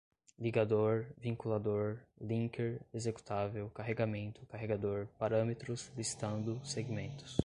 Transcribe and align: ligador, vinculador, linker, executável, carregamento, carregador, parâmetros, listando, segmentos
ligador, 0.39 1.13
vinculador, 1.15 1.99
linker, 2.19 2.81
executável, 2.91 3.69
carregamento, 3.69 4.43
carregador, 4.47 5.05
parâmetros, 5.19 5.91
listando, 5.95 6.59
segmentos 6.65 7.37